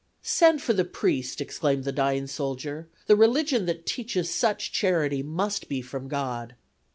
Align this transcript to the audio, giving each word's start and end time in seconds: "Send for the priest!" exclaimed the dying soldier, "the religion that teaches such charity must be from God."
"Send 0.23 0.63
for 0.63 0.73
the 0.73 0.83
priest!" 0.83 1.39
exclaimed 1.41 1.83
the 1.83 1.91
dying 1.91 2.25
soldier, 2.25 2.89
"the 3.05 3.15
religion 3.15 3.67
that 3.67 3.85
teaches 3.85 4.31
such 4.31 4.71
charity 4.71 5.21
must 5.21 5.69
be 5.69 5.79
from 5.83 6.07
God." 6.07 6.55